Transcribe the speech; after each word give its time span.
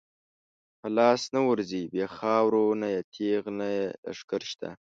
په 0.79 0.87
لاس 0.97 1.21
نه 1.35 1.41
ورځی 1.49 1.83
بی 1.91 2.03
خاورو، 2.15 2.65
نه 2.81 2.87
یې 2.93 3.01
تیغ 3.13 3.43
نه 3.59 3.67
یی 3.75 3.83
لښکر 4.09 4.41
شته 4.51 4.69